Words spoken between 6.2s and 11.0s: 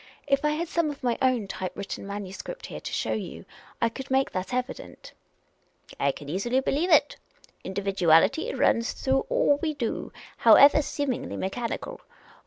easily believe it. Individuality runs through all we do, however